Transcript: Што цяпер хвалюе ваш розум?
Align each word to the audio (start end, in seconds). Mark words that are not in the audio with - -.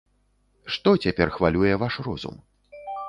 Што 0.75 0.93
цяпер 1.03 1.27
хвалюе 1.35 1.73
ваш 1.85 1.93
розум? 2.09 2.35